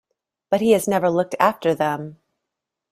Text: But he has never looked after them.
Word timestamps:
But 0.49 0.61
he 0.61 0.71
has 0.71 0.87
never 0.87 1.11
looked 1.11 1.35
after 1.39 1.75
them. 1.75 2.17